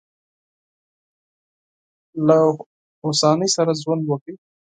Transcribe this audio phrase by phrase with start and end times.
[2.27, 2.37] له
[3.01, 4.35] هوساینې سره ژوند وکړئ.